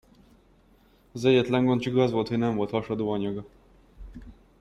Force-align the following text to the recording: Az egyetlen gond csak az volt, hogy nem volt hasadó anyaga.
Az 1.11 1.25
egyetlen 1.25 1.65
gond 1.65 1.81
csak 1.81 1.95
az 1.95 2.11
volt, 2.11 2.27
hogy 2.27 2.37
nem 2.37 2.55
volt 2.55 2.69
hasadó 2.69 3.09
anyaga. 3.09 3.45